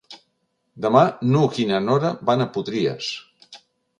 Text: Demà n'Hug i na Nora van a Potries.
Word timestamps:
Demà 0.85 1.01
n'Hug 1.33 1.59
i 1.65 1.67
na 1.73 1.81
Nora 1.89 2.11
van 2.31 2.45
a 2.45 2.47
Potries. 2.57 3.13